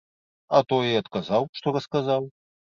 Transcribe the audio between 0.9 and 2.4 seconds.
і адказаў, што расказаў.